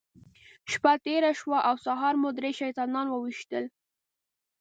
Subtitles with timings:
[0.71, 3.65] شپه تېره شوه او سهار مو درې شیطانان وويشتل.